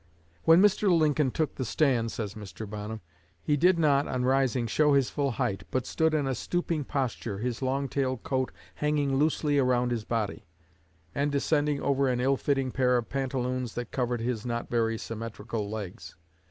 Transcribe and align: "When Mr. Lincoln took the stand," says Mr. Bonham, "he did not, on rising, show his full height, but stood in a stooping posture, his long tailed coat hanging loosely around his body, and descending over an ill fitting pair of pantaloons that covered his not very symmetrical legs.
"When 0.45 0.63
Mr. 0.63 0.91
Lincoln 0.91 1.29
took 1.29 1.53
the 1.53 1.63
stand," 1.63 2.11
says 2.11 2.33
Mr. 2.33 2.67
Bonham, 2.67 3.01
"he 3.39 3.55
did 3.55 3.77
not, 3.77 4.07
on 4.07 4.25
rising, 4.25 4.65
show 4.65 4.95
his 4.95 5.11
full 5.11 5.29
height, 5.33 5.61
but 5.69 5.85
stood 5.85 6.15
in 6.15 6.25
a 6.25 6.33
stooping 6.33 6.85
posture, 6.85 7.37
his 7.37 7.61
long 7.61 7.87
tailed 7.87 8.23
coat 8.23 8.51
hanging 8.73 9.17
loosely 9.17 9.59
around 9.59 9.91
his 9.91 10.03
body, 10.03 10.47
and 11.13 11.31
descending 11.31 11.81
over 11.83 12.07
an 12.07 12.19
ill 12.19 12.35
fitting 12.35 12.71
pair 12.71 12.97
of 12.97 13.09
pantaloons 13.09 13.75
that 13.75 13.91
covered 13.91 14.21
his 14.21 14.43
not 14.43 14.71
very 14.71 14.97
symmetrical 14.97 15.69
legs. 15.69 16.15